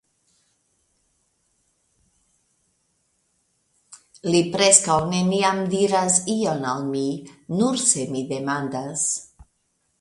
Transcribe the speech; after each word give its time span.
Li 4.29 4.41
preskaŭ 4.55 4.97
neniam 5.13 5.63
diras 5.77 6.19
ion 6.37 6.67
al 6.73 6.83
mi., 6.95 7.07
nur 7.61 7.81
se 7.87 8.11
mi 8.17 8.29
demandas. 8.37 9.09